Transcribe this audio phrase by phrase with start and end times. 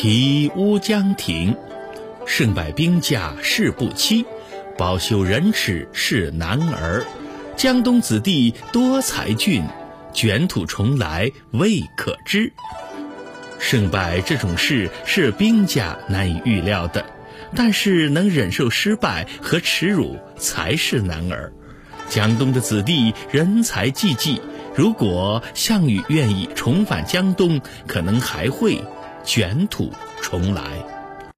[0.00, 1.56] 题乌江亭，
[2.24, 4.24] 胜败兵家事不期，
[4.76, 7.04] 包羞忍耻是男儿。
[7.56, 9.64] 江东子弟多才俊，
[10.14, 12.52] 卷土重来未可知。
[13.58, 17.04] 胜败这种事是兵家难以预料的，
[17.56, 21.52] 但是能忍受失败和耻辱才是男儿。
[22.08, 24.40] 江东的子弟人才济济，
[24.76, 28.80] 如果项羽愿意重返江东，可能还会
[29.28, 29.92] 卷土
[30.22, 30.97] 重来。